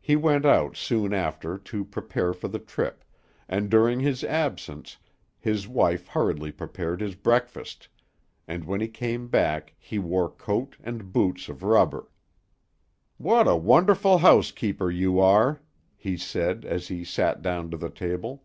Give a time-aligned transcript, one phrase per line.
[0.00, 3.02] He went out soon after to prepare for the trip,
[3.48, 4.98] and during his absence
[5.36, 7.88] his wife hurriedly prepared his breakfast;
[8.46, 12.08] and when he came back he wore coat and boots of rubber.
[13.16, 15.60] "What a wonderful housekeeper you are,"
[15.96, 18.44] he said, as he sat down to the table.